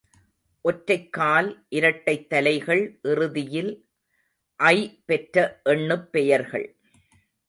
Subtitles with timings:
[0.61, 3.87] ஒற்றைக் கால், இரட்டைத் தலைகள் இறுதியில்
[4.55, 5.03] ஐ
[5.05, 6.77] பெற்ற எண்ணுப் பெயர்கள்.